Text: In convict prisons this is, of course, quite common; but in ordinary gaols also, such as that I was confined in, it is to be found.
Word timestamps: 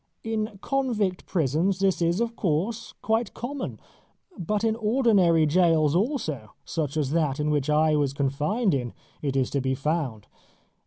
In 0.23 0.57
convict 0.63 1.27
prisons 1.27 1.77
this 1.77 2.01
is, 2.01 2.19
of 2.19 2.35
course, 2.35 2.95
quite 3.03 3.35
common; 3.35 3.79
but 4.35 4.63
in 4.63 4.75
ordinary 4.77 5.45
gaols 5.45 5.95
also, 5.95 6.53
such 6.65 6.97
as 6.97 7.11
that 7.11 7.39
I 7.69 7.95
was 7.95 8.13
confined 8.13 8.73
in, 8.73 8.93
it 9.21 9.35
is 9.35 9.51
to 9.51 9.61
be 9.61 9.75
found. 9.75 10.25